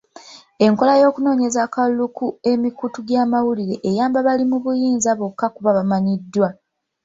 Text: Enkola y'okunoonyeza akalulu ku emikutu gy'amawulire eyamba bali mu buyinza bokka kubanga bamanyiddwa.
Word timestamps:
Enkola 0.65 0.93
y'okunoonyeza 1.01 1.59
akalulu 1.65 2.05
ku 2.17 2.27
emikutu 2.51 2.99
gy'amawulire 3.07 3.75
eyamba 3.89 4.19
bali 4.27 4.43
mu 4.51 4.57
buyinza 4.63 5.11
bokka 5.19 5.47
kubanga 5.55 5.77
bamanyiddwa. 5.79 6.49